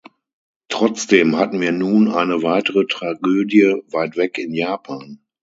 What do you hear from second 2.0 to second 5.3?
eine weitere Tragödie weit weg in Japan.